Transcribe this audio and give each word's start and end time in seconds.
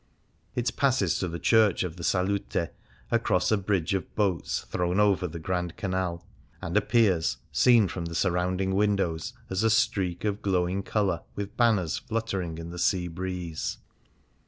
It 0.55 0.75
passes 0.75 1.19
to 1.19 1.27
the 1.27 1.37
church 1.37 1.83
of 1.83 1.95
the 1.95 2.03
Salute, 2.03 2.71
across 3.11 3.51
a 3.51 3.55
bridge 3.57 3.93
of 3.93 4.15
boats 4.15 4.61
thrown 4.61 4.99
over 4.99 5.27
the 5.27 5.37
Grand 5.37 5.77
Canrd, 5.77 6.23
and 6.59 6.75
appears, 6.75 7.37
seen 7.51 7.87
from 7.87 8.05
the 8.05 8.15
surrounding 8.15 8.73
windows, 8.73 9.33
as 9.51 9.61
a 9.61 9.69
streak 9.69 10.25
of 10.25 10.41
glowing 10.41 10.81
colour 10.81 11.21
with 11.35 11.55
banners 11.55 11.99
fluttering 11.99 12.57
in 12.57 12.71
the 12.71 12.79
sea 12.79 13.09
breeze. 13.09 13.77